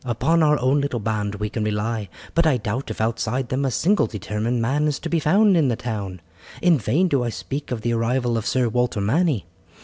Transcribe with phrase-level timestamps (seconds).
[0.03, 3.69] Upon our own little band we can rely, but I doubt if outside them a
[3.69, 6.21] single determined man is to be found in the town.
[6.59, 9.45] In vain do I speak of the arrival of Sir Walter Manny.